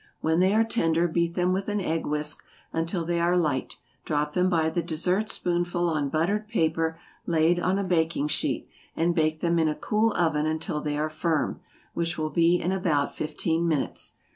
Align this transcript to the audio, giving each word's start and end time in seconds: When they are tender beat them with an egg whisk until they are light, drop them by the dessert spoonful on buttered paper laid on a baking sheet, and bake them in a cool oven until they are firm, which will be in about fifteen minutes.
When 0.19 0.39
they 0.39 0.55
are 0.55 0.63
tender 0.63 1.07
beat 1.07 1.35
them 1.35 1.53
with 1.53 1.69
an 1.69 1.79
egg 1.79 2.07
whisk 2.07 2.43
until 2.73 3.05
they 3.05 3.19
are 3.19 3.37
light, 3.37 3.75
drop 4.03 4.33
them 4.33 4.49
by 4.49 4.71
the 4.71 4.81
dessert 4.81 5.29
spoonful 5.29 5.87
on 5.87 6.09
buttered 6.09 6.47
paper 6.47 6.97
laid 7.27 7.59
on 7.59 7.77
a 7.77 7.83
baking 7.83 8.29
sheet, 8.29 8.67
and 8.95 9.13
bake 9.13 9.41
them 9.41 9.59
in 9.59 9.67
a 9.67 9.75
cool 9.75 10.11
oven 10.15 10.47
until 10.47 10.81
they 10.81 10.97
are 10.97 11.07
firm, 11.07 11.59
which 11.93 12.17
will 12.17 12.31
be 12.31 12.59
in 12.59 12.71
about 12.71 13.13
fifteen 13.15 13.67
minutes. 13.67 14.15